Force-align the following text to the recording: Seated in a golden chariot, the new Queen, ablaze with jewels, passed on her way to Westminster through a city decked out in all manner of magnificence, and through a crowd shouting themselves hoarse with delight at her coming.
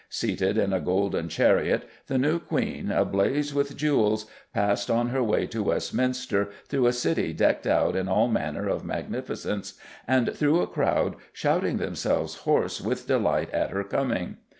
Seated 0.09 0.57
in 0.57 0.73
a 0.73 0.79
golden 0.81 1.29
chariot, 1.29 1.83
the 2.07 2.17
new 2.17 2.39
Queen, 2.39 2.89
ablaze 2.89 3.53
with 3.53 3.77
jewels, 3.77 4.25
passed 4.51 4.89
on 4.89 5.09
her 5.09 5.21
way 5.21 5.45
to 5.45 5.61
Westminster 5.61 6.49
through 6.67 6.87
a 6.87 6.91
city 6.91 7.33
decked 7.33 7.67
out 7.67 7.95
in 7.95 8.07
all 8.07 8.27
manner 8.27 8.67
of 8.67 8.83
magnificence, 8.83 9.75
and 10.07 10.35
through 10.35 10.59
a 10.59 10.65
crowd 10.65 11.17
shouting 11.33 11.77
themselves 11.77 12.37
hoarse 12.49 12.81
with 12.81 13.05
delight 13.05 13.51
at 13.51 13.69
her 13.69 13.83
coming. 13.83 14.37